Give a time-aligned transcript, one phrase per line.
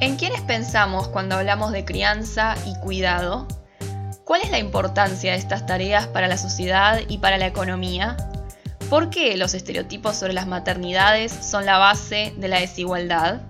[0.00, 3.46] ¿En quiénes pensamos cuando hablamos de crianza y cuidado?
[4.24, 8.16] ¿Cuál es la importancia de estas tareas para la sociedad y para la economía?
[8.88, 13.42] ¿Por qué los estereotipos sobre las maternidades son la base de la desigualdad?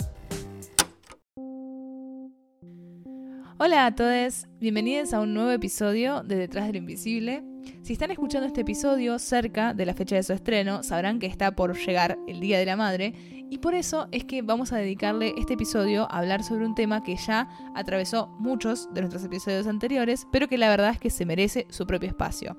[3.59, 7.45] Hola a todos, bienvenidos a un nuevo episodio de Detrás del Invisible.
[7.83, 11.53] Si están escuchando este episodio cerca de la fecha de su estreno, sabrán que está
[11.53, 15.35] por llegar el Día de la Madre y por eso es que vamos a dedicarle
[15.37, 20.27] este episodio a hablar sobre un tema que ya atravesó muchos de nuestros episodios anteriores,
[20.31, 22.57] pero que la verdad es que se merece su propio espacio.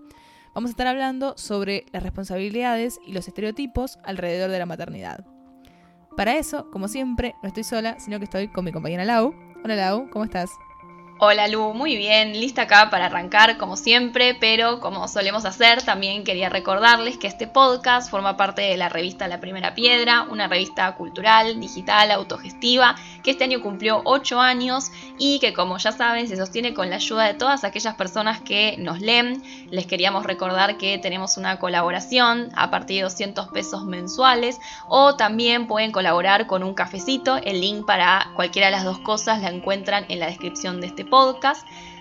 [0.54, 5.26] Vamos a estar hablando sobre las responsabilidades y los estereotipos alrededor de la maternidad.
[6.18, 9.34] Para eso, como siempre, no estoy sola, sino que estoy con mi compañera Lau.
[9.64, 10.52] Hola Lau, ¿cómo estás?
[11.24, 16.24] Hola Lu, muy bien, lista acá para arrancar como siempre, pero como solemos hacer, también
[16.24, 20.96] quería recordarles que este podcast forma parte de la revista La Primera Piedra, una revista
[20.96, 26.38] cultural, digital, autogestiva, que este año cumplió 8 años y que como ya saben se
[26.38, 29.44] sostiene con la ayuda de todas aquellas personas que nos leen.
[29.70, 35.68] Les queríamos recordar que tenemos una colaboración a partir de 200 pesos mensuales o también
[35.68, 40.08] pueden colaborar con un cafecito, el link para cualquiera de las dos cosas la encuentran
[40.10, 41.11] en la descripción de este podcast.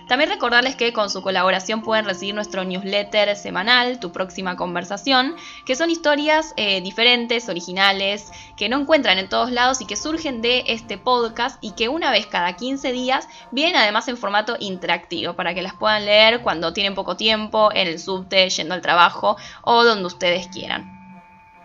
[0.07, 5.75] También recordarles que con su colaboración pueden recibir nuestro newsletter semanal, Tu próxima conversación, que
[5.75, 10.65] son historias eh, diferentes, originales, que no encuentran en todos lados y que surgen de
[10.67, 15.53] este podcast y que una vez cada 15 días vienen además en formato interactivo para
[15.53, 19.85] que las puedan leer cuando tienen poco tiempo, en el subte, yendo al trabajo o
[19.85, 20.99] donde ustedes quieran.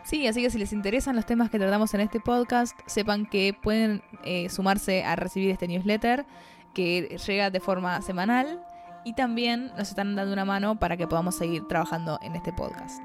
[0.04, 3.56] Sí, así que si les interesan los temas que tratamos en este podcast, sepan que
[3.60, 6.26] pueden eh, sumarse a recibir este newsletter
[6.76, 8.62] que llega de forma semanal
[9.02, 13.02] y también nos están dando una mano para que podamos seguir trabajando en este podcast.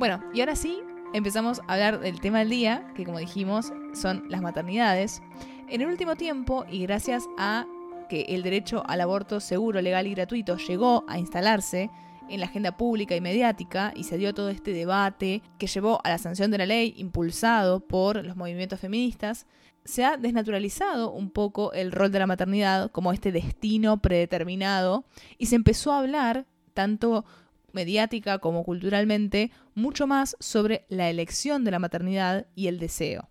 [0.00, 0.80] Bueno, y ahora sí,
[1.14, 5.22] empezamos a hablar del tema del día, que como dijimos son las maternidades.
[5.68, 7.66] En el último tiempo, y gracias a
[8.08, 11.88] que el derecho al aborto seguro, legal y gratuito llegó a instalarse
[12.28, 16.08] en la agenda pública y mediática y se dio todo este debate que llevó a
[16.08, 19.46] la sanción de la ley impulsado por los movimientos feministas,
[19.84, 25.04] se ha desnaturalizado un poco el rol de la maternidad como este destino predeterminado
[25.38, 27.24] y se empezó a hablar, tanto
[27.72, 33.30] mediática como culturalmente, mucho más sobre la elección de la maternidad y el deseo.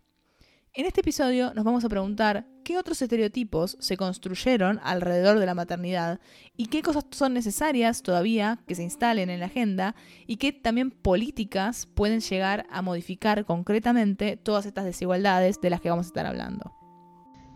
[0.74, 5.56] En este episodio nos vamos a preguntar qué otros estereotipos se construyeron alrededor de la
[5.56, 6.20] maternidad
[6.56, 9.96] y qué cosas son necesarias todavía que se instalen en la agenda
[10.28, 15.90] y qué también políticas pueden llegar a modificar concretamente todas estas desigualdades de las que
[15.90, 16.72] vamos a estar hablando.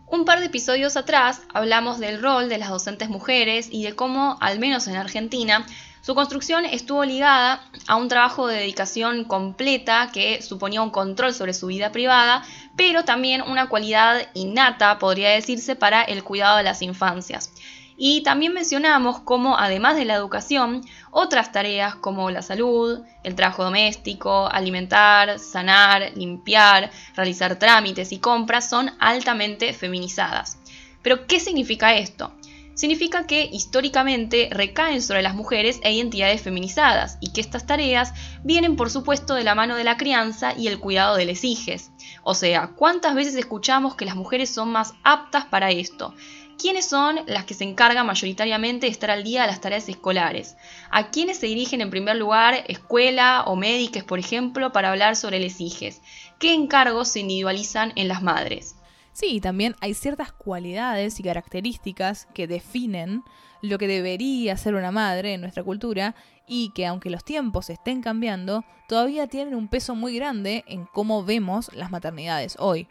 [0.08, 4.38] Un par de episodios atrás hablamos del rol de las docentes mujeres y de cómo,
[4.42, 5.64] al menos en Argentina,
[6.04, 11.54] su construcción estuvo ligada a un trabajo de dedicación completa que suponía un control sobre
[11.54, 12.44] su vida privada,
[12.76, 17.54] pero también una cualidad innata, podría decirse, para el cuidado de las infancias.
[17.96, 23.64] Y también mencionamos cómo, además de la educación, otras tareas como la salud, el trabajo
[23.64, 30.58] doméstico, alimentar, sanar, limpiar, realizar trámites y compras son altamente feminizadas.
[31.02, 32.34] Pero, ¿qué significa esto?
[32.76, 38.14] Significa que históricamente recaen sobre las mujeres e identidades feminizadas y que estas tareas
[38.44, 41.92] vienen por supuesto de la mano de la crianza y el cuidado de les hijes.
[42.24, 46.14] O sea, ¿cuántas veces escuchamos que las mujeres son más aptas para esto?
[46.58, 50.56] ¿Quiénes son las que se encargan mayoritariamente de estar al día de las tareas escolares?
[50.92, 55.40] ¿A quiénes se dirigen en primer lugar escuela o médicos, por ejemplo, para hablar sobre
[55.40, 56.02] les hijes?
[56.40, 58.76] ¿Qué encargos se individualizan en las madres?
[59.14, 63.24] Sí, también hay ciertas cualidades y características que definen
[63.62, 66.16] lo que debería ser una madre en nuestra cultura
[66.48, 71.24] y que aunque los tiempos estén cambiando, todavía tienen un peso muy grande en cómo
[71.24, 72.88] vemos las maternidades hoy.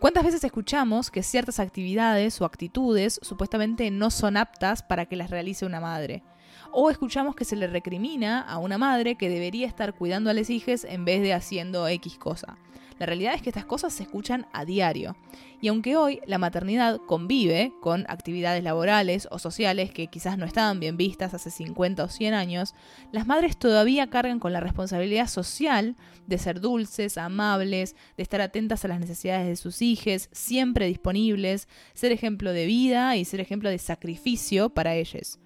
[0.00, 5.30] ¿Cuántas veces escuchamos que ciertas actividades o actitudes supuestamente no son aptas para que las
[5.30, 6.24] realice una madre?
[6.70, 10.50] O escuchamos que se le recrimina a una madre que debería estar cuidando a los
[10.50, 12.58] hijos en vez de haciendo X cosa.
[13.02, 15.16] La realidad es que estas cosas se escuchan a diario.
[15.60, 20.78] Y aunque hoy la maternidad convive con actividades laborales o sociales que quizás no estaban
[20.78, 22.76] bien vistas hace 50 o 100 años,
[23.10, 25.96] las madres todavía cargan con la responsabilidad social
[26.28, 31.66] de ser dulces, amables, de estar atentas a las necesidades de sus hijos, siempre disponibles,
[31.94, 35.40] ser ejemplo de vida y ser ejemplo de sacrificio para ellos.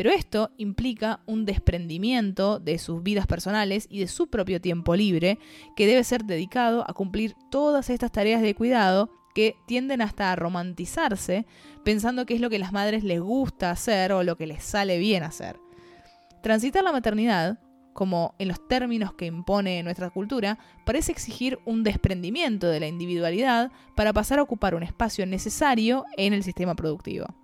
[0.00, 5.38] Pero esto implica un desprendimiento de sus vidas personales y de su propio tiempo libre,
[5.76, 10.36] que debe ser dedicado a cumplir todas estas tareas de cuidado que tienden hasta a
[10.36, 11.44] romantizarse,
[11.84, 14.96] pensando que es lo que las madres les gusta hacer o lo que les sale
[14.96, 15.60] bien hacer.
[16.42, 17.58] Transitar la maternidad,
[17.92, 23.70] como en los términos que impone nuestra cultura, parece exigir un desprendimiento de la individualidad
[23.96, 27.39] para pasar a ocupar un espacio necesario en el sistema productivo.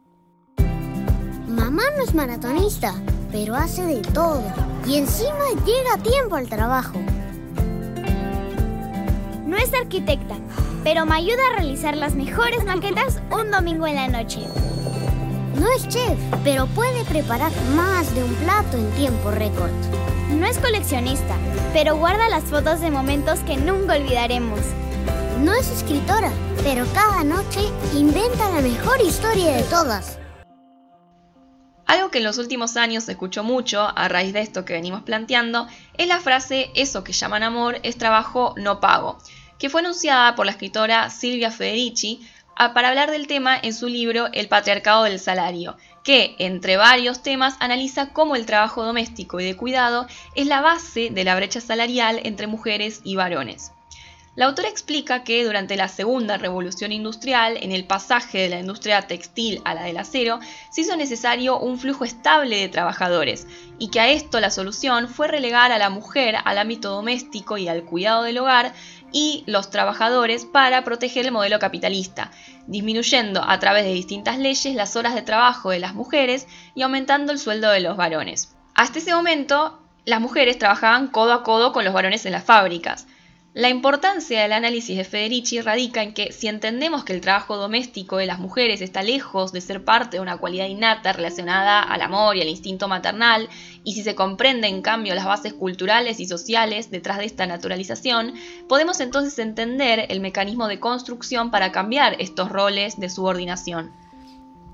[1.77, 2.95] Mamá no es maratonista,
[3.31, 4.43] pero hace de todo.
[4.87, 6.99] Y encima llega a tiempo al trabajo.
[9.45, 10.37] No es arquitecta,
[10.85, 14.41] pero me ayuda a realizar las mejores maquetas un domingo en la noche.
[15.61, 19.71] No es chef, pero puede preparar más de un plato en tiempo récord.
[20.31, 21.35] No es coleccionista,
[21.75, 24.61] pero guarda las fotos de momentos que nunca olvidaremos.
[25.45, 26.31] No es escritora,
[26.65, 27.61] pero cada noche
[27.95, 30.17] inventa la mejor historia de todas.
[32.17, 35.69] Que en los últimos años se escuchó mucho a raíz de esto que venimos planteando
[35.99, 39.19] es la frase eso que llaman amor es trabajo no pago,
[39.59, 42.27] que fue anunciada por la escritora Silvia Federici
[42.73, 47.57] para hablar del tema en su libro El patriarcado del salario, que, entre varios temas,
[47.61, 52.23] analiza cómo el trabajo doméstico y de cuidado es la base de la brecha salarial
[52.25, 53.73] entre mujeres y varones.
[54.37, 59.01] La autora explica que durante la segunda revolución industrial, en el pasaje de la industria
[59.07, 60.41] textil a la del acero,
[60.71, 63.47] se hizo necesario un flujo estable de trabajadores,
[63.79, 67.67] y que a esto la solución fue relegar a la mujer al ámbito doméstico y
[67.69, 68.75] al cuidado del hogar
[69.11, 72.31] y los trabajadores para proteger el modelo capitalista,
[72.67, 77.33] disminuyendo a través de distintas leyes las horas de trabajo de las mujeres y aumentando
[77.33, 78.55] el sueldo de los varones.
[78.75, 83.07] Hasta ese momento, las mujeres trabajaban codo a codo con los varones en las fábricas.
[83.57, 88.19] La importancia del análisis de Federici radica en que si entendemos que el trabajo doméstico
[88.19, 92.37] de las mujeres está lejos de ser parte de una cualidad innata relacionada al amor
[92.37, 93.49] y al instinto maternal,
[93.83, 98.35] y si se comprende en cambio las bases culturales y sociales detrás de esta naturalización,
[98.69, 103.91] podemos entonces entender el mecanismo de construcción para cambiar estos roles de subordinación.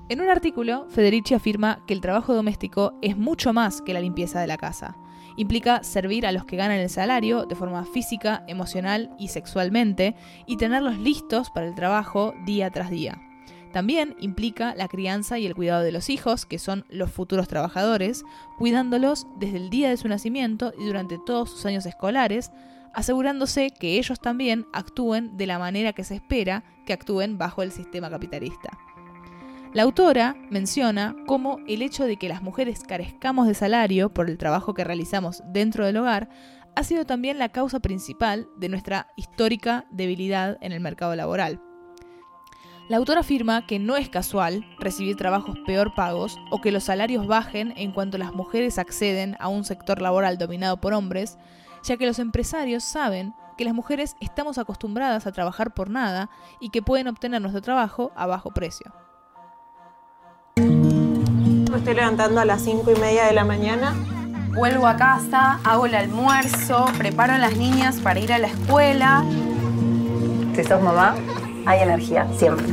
[0.09, 4.41] En un artículo, Federici afirma que el trabajo doméstico es mucho más que la limpieza
[4.41, 4.97] de la casa
[5.37, 10.15] implica servir a los que ganan el salario de forma física, emocional y sexualmente
[10.45, 13.21] y tenerlos listos para el trabajo día tras día.
[13.73, 18.23] También implica la crianza y el cuidado de los hijos, que son los futuros trabajadores,
[18.59, 22.51] cuidándolos desde el día de su nacimiento y durante todos sus años escolares,
[22.93, 27.71] asegurándose que ellos también actúen de la manera que se espera que actúen bajo el
[27.71, 28.77] sistema capitalista.
[29.73, 34.37] La autora menciona cómo el hecho de que las mujeres carezcamos de salario por el
[34.37, 36.29] trabajo que realizamos dentro del hogar
[36.75, 41.59] ha sido también la causa principal de nuestra histórica debilidad en el mercado laboral.
[42.87, 47.25] La autora afirma que no es casual recibir trabajos peor pagos o que los salarios
[47.25, 51.39] bajen en cuanto las mujeres acceden a un sector laboral dominado por hombres,
[51.83, 56.29] ya que los empresarios saben que las mujeres estamos acostumbradas a trabajar por nada
[56.59, 58.93] y que pueden obtener nuestro trabajo a bajo precio.
[61.75, 63.95] Estoy levantando a las 5 y media de la mañana.
[64.49, 69.25] Vuelvo a casa, hago el almuerzo, preparo a las niñas para ir a la escuela.
[70.55, 71.15] Si sos mamá,
[71.65, 72.67] hay energía, siempre.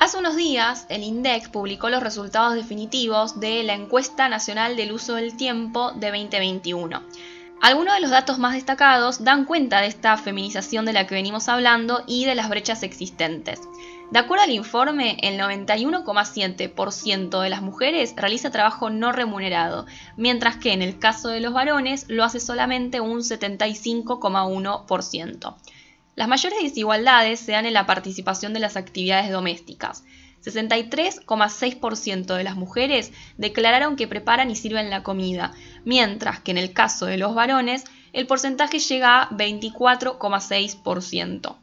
[0.00, 5.14] Hace unos días, el INDEC publicó los resultados definitivos de la Encuesta Nacional del Uso
[5.14, 7.02] del Tiempo de 2021.
[7.62, 11.48] Algunos de los datos más destacados dan cuenta de esta feminización de la que venimos
[11.48, 13.60] hablando y de las brechas existentes.
[14.10, 20.72] De acuerdo al informe, el 91,7% de las mujeres realiza trabajo no remunerado, mientras que
[20.72, 25.56] en el caso de los varones lo hace solamente un 75,1%.
[26.16, 30.04] Las mayores desigualdades se dan en la participación de las actividades domésticas.
[30.44, 35.52] 63,6% de las mujeres declararon que preparan y sirven la comida,
[35.84, 41.56] mientras que en el caso de los varones el porcentaje llega a 24,6%.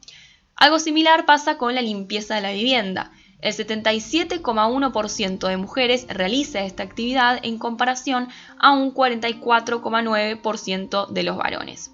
[0.62, 3.10] Algo similar pasa con la limpieza de la vivienda.
[3.40, 8.28] El 77,1% de mujeres realiza esta actividad en comparación
[8.60, 11.90] a un 44,9% de los varones.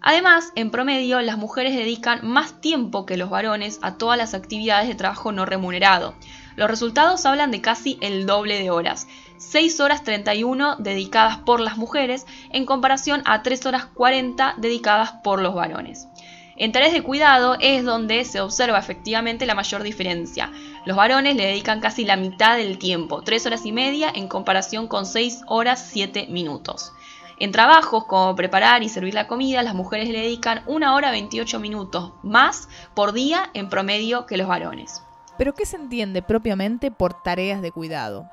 [0.00, 4.86] Además, en promedio, las mujeres dedican más tiempo que los varones a todas las actividades
[4.86, 6.14] de trabajo no remunerado.
[6.54, 9.08] Los resultados hablan de casi el doble de horas.
[9.38, 15.42] 6 horas 31 dedicadas por las mujeres en comparación a 3 horas 40 dedicadas por
[15.42, 16.06] los varones.
[16.56, 20.52] En tareas de cuidado es donde se observa efectivamente la mayor diferencia.
[20.86, 24.86] Los varones le dedican casi la mitad del tiempo, 3 horas y media en comparación
[24.86, 26.92] con 6 horas 7 minutos.
[27.40, 31.58] En trabajos como preparar y servir la comida, las mujeres le dedican 1 hora 28
[31.58, 35.02] minutos más por día en promedio que los varones.
[35.36, 38.30] Pero ¿qué se entiende propiamente por tareas de cuidado?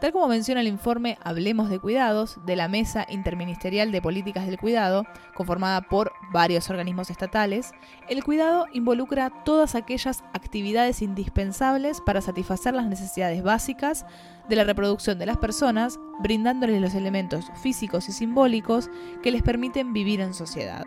[0.00, 4.58] Tal como menciona el informe Hablemos de Cuidados de la Mesa Interministerial de Políticas del
[4.58, 5.04] Cuidado,
[5.34, 7.72] conformada por varios organismos estatales,
[8.08, 14.06] el cuidado involucra todas aquellas actividades indispensables para satisfacer las necesidades básicas
[14.48, 18.88] de la reproducción de las personas, brindándoles los elementos físicos y simbólicos
[19.22, 20.86] que les permiten vivir en sociedad.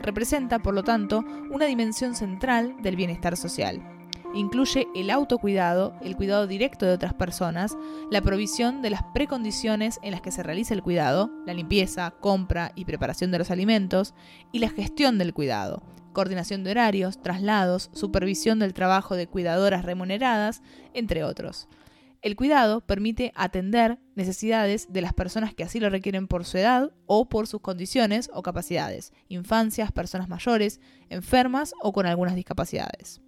[0.00, 3.93] Representa, por lo tanto, una dimensión central del bienestar social.
[4.34, 7.78] Incluye el autocuidado, el cuidado directo de otras personas,
[8.10, 12.72] la provisión de las precondiciones en las que se realiza el cuidado, la limpieza, compra
[12.74, 14.12] y preparación de los alimentos,
[14.50, 20.62] y la gestión del cuidado, coordinación de horarios, traslados, supervisión del trabajo de cuidadoras remuneradas,
[20.94, 21.68] entre otros.
[22.20, 26.90] El cuidado permite atender necesidades de las personas que así lo requieren por su edad
[27.06, 33.20] o por sus condiciones o capacidades, infancias, personas mayores, enfermas o con algunas discapacidades.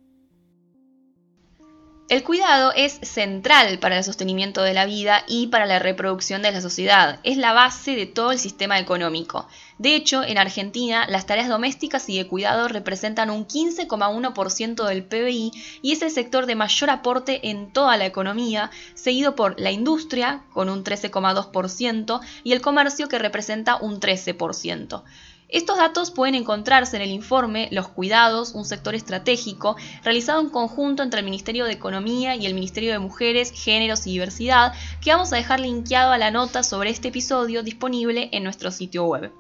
[2.09, 6.53] El cuidado es central para el sostenimiento de la vida y para la reproducción de
[6.53, 7.19] la sociedad.
[7.25, 9.49] Es la base de todo el sistema económico.
[9.79, 15.51] De hecho, en Argentina, las tareas domésticas y de cuidado representan un 15,1% del PBI
[15.83, 20.45] y es el sector de mayor aporte en toda la economía, seguido por la industria,
[20.53, 25.03] con un 13,2%, y el comercio, que representa un 13%.
[25.49, 31.05] Estos datos pueden encontrarse en el informe Los Cuidados, un sector estratégico, realizado en conjunto
[31.05, 35.33] entre el Ministerio de Economía y el Ministerio de Mujeres, Géneros y Diversidad, que vamos
[35.33, 39.33] a dejar linkeado a la nota sobre este episodio disponible en nuestro sitio web.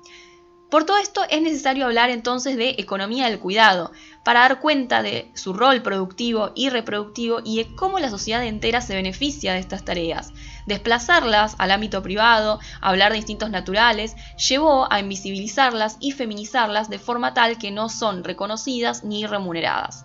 [0.70, 3.92] Por todo esto es necesario hablar entonces de economía del cuidado,
[4.24, 8.80] para dar cuenta de su rol productivo y reproductivo y de cómo la sociedad entera
[8.80, 10.32] se beneficia de estas tareas.
[10.66, 14.16] Desplazarlas al ámbito privado, hablar de instintos naturales,
[14.48, 20.04] llevó a invisibilizarlas y feminizarlas de forma tal que no son reconocidas ni remuneradas.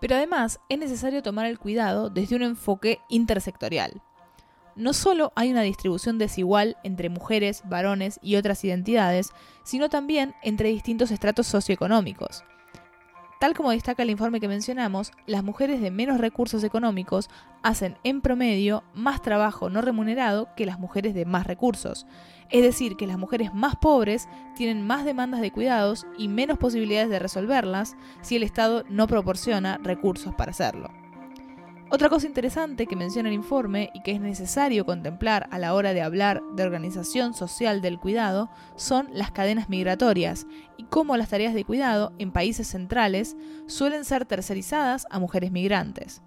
[0.00, 4.00] Pero además es necesario tomar el cuidado desde un enfoque intersectorial
[4.76, 9.30] no solo hay una distribución desigual entre mujeres, varones y otras identidades,
[9.62, 12.44] sino también entre distintos estratos socioeconómicos.
[13.44, 17.28] Tal como destaca el informe que mencionamos, las mujeres de menos recursos económicos
[17.62, 22.06] hacen en promedio más trabajo no remunerado que las mujeres de más recursos.
[22.48, 27.10] Es decir, que las mujeres más pobres tienen más demandas de cuidados y menos posibilidades
[27.10, 31.03] de resolverlas si el Estado no proporciona recursos para hacerlo.
[31.90, 35.92] Otra cosa interesante que menciona el informe y que es necesario contemplar a la hora
[35.92, 41.54] de hablar de organización social del cuidado son las cadenas migratorias y cómo las tareas
[41.54, 43.36] de cuidado en países centrales
[43.66, 46.22] suelen ser tercerizadas a mujeres migrantes.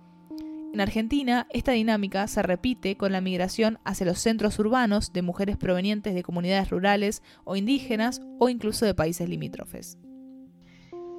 [0.73, 5.57] En Argentina, esta dinámica se repite con la migración hacia los centros urbanos de mujeres
[5.57, 9.97] provenientes de comunidades rurales o indígenas o incluso de países limítrofes.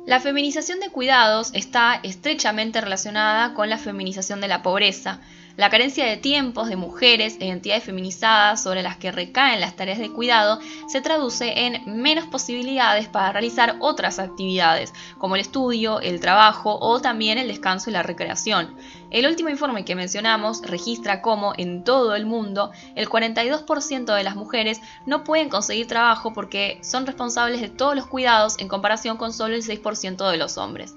[0.08, 5.20] La feminización de cuidados está estrechamente relacionada con la feminización de la pobreza,
[5.58, 9.98] la carencia de tiempos de mujeres e entidades feminizadas sobre las que recaen las tareas
[9.98, 16.20] de cuidado se traduce en menos posibilidades para realizar otras actividades, como el estudio, el
[16.20, 18.76] trabajo o también el descanso y la recreación.
[19.10, 24.36] El último informe que mencionamos registra cómo en todo el mundo el 42% de las
[24.36, 29.32] mujeres no pueden conseguir trabajo porque son responsables de todos los cuidados en comparación con
[29.32, 30.94] solo el 6% de los hombres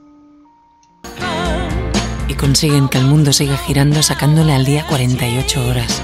[2.42, 6.02] consiguen que el mundo siga girando sacándole al día 48 horas.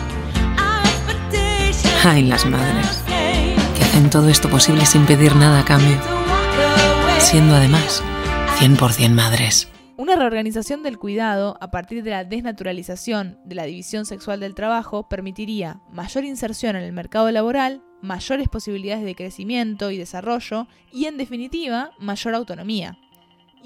[2.06, 3.04] Ay, las madres,
[3.76, 5.98] que hacen todo esto posible sin pedir nada a cambio,
[7.18, 8.04] siendo además
[8.60, 9.68] 100% madres.
[9.98, 15.10] Una reorganización del cuidado a partir de la desnaturalización de la división sexual del trabajo
[15.10, 21.18] permitiría mayor inserción en el mercado laboral, mayores posibilidades de crecimiento y desarrollo y, en
[21.18, 23.00] definitiva, mayor autonomía.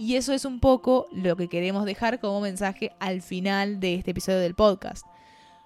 [0.02, 4.10] Y eso es un poco lo que queremos dejar como mensaje al final de este
[4.10, 5.06] episodio del podcast.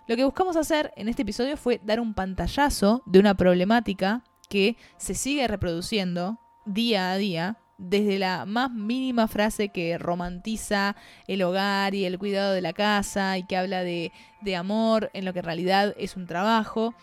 [0.08, 4.76] Lo que buscamos hacer en este episodio fue dar un pantallazo de una problemática que
[4.98, 11.96] se sigue reproduciendo día a día, desde la más mínima frase que romantiza el hogar
[11.96, 14.12] y el cuidado de la casa y que habla de,
[14.42, 16.94] de amor en lo que en realidad es un trabajo,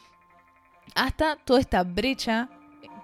[0.94, 2.50] hasta toda esta brecha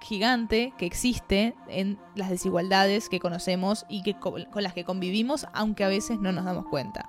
[0.01, 5.85] gigante que existe en las desigualdades que conocemos y que, con las que convivimos, aunque
[5.85, 7.09] a veces no nos damos cuenta.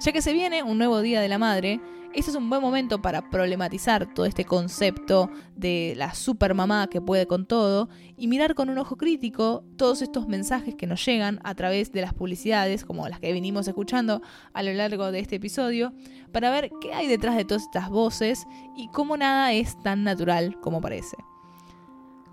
[0.00, 1.80] Ya que se viene un nuevo Día de la Madre,
[2.14, 7.26] este es un buen momento para problematizar todo este concepto de la supermamá que puede
[7.26, 11.56] con todo y mirar con un ojo crítico todos estos mensajes que nos llegan a
[11.56, 15.92] través de las publicidades, como las que venimos escuchando a lo largo de este episodio,
[16.32, 18.46] para ver qué hay detrás de todas estas voces
[18.76, 21.16] y cómo nada es tan natural como parece.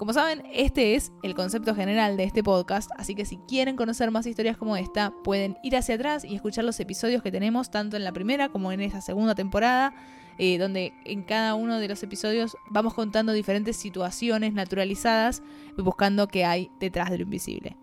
[0.01, 4.09] Como saben, este es el concepto general de este podcast, así que si quieren conocer
[4.09, 7.97] más historias como esta, pueden ir hacia atrás y escuchar los episodios que tenemos tanto
[7.97, 9.93] en la primera como en esta segunda temporada,
[10.39, 15.43] eh, donde en cada uno de los episodios vamos contando diferentes situaciones naturalizadas
[15.77, 17.77] y buscando qué hay detrás de lo invisible.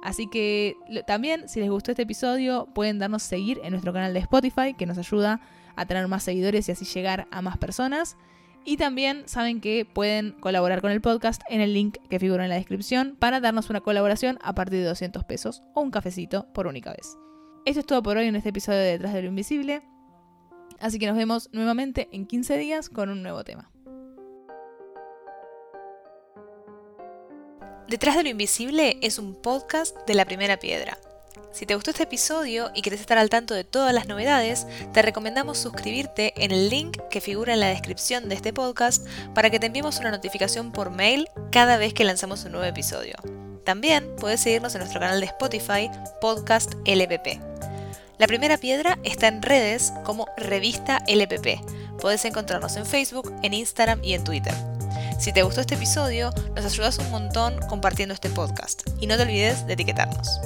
[0.00, 0.76] Así que
[1.08, 4.86] también, si les gustó este episodio, pueden darnos seguir en nuestro canal de Spotify, que
[4.86, 5.40] nos ayuda
[5.74, 8.16] a tener más seguidores y así llegar a más personas.
[8.68, 12.50] Y también saben que pueden colaborar con el podcast en el link que figura en
[12.50, 16.66] la descripción para darnos una colaboración a partir de 200 pesos o un cafecito por
[16.66, 17.16] única vez.
[17.64, 19.80] Esto es todo por hoy en este episodio de Detrás de lo Invisible.
[20.80, 23.70] Así que nos vemos nuevamente en 15 días con un nuevo tema.
[27.88, 30.98] Detrás de lo Invisible es un podcast de la primera piedra
[31.52, 35.02] si te gustó este episodio y quieres estar al tanto de todas las novedades, te
[35.02, 39.58] recomendamos suscribirte en el link que figura en la descripción de este podcast para que
[39.58, 43.14] te enviemos una notificación por mail cada vez que lanzamos un nuevo episodio.
[43.64, 45.90] También puedes seguirnos en nuestro canal de Spotify,
[46.20, 47.40] Podcast LPP.
[48.18, 51.60] La primera piedra está en redes como Revista LPP.
[52.00, 54.54] Puedes encontrarnos en Facebook, en Instagram y en Twitter.
[55.18, 59.22] Si te gustó este episodio, nos ayudas un montón compartiendo este podcast y no te
[59.22, 60.40] olvides de etiquetarnos.